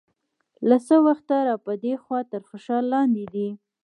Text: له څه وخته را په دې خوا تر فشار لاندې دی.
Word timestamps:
له 0.69 0.77
څه 0.87 0.95
وخته 1.07 1.35
را 1.47 1.55
په 1.65 1.73
دې 1.83 1.93
خوا 2.03 2.19
تر 2.31 2.41
فشار 2.49 2.83
لاندې 2.93 3.25
دی. 3.33 3.49